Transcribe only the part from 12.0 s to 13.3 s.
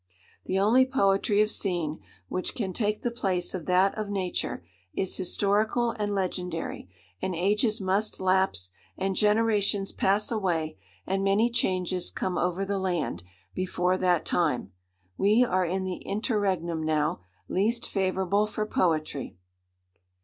come over the land,